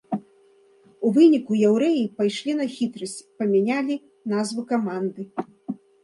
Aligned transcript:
У 1.07 1.09
выніку 1.17 1.57
яўрэі 1.69 1.99
пайшлі 2.21 2.55
на 2.61 2.65
хітрасць 2.75 3.13
і 3.25 3.27
памянялі 3.41 3.95
назву 4.33 4.61
каманды. 4.71 5.21